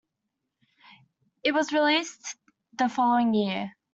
[1.43, 2.35] It was released
[2.73, 3.75] the following year.